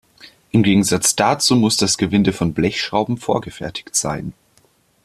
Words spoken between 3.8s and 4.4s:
sein.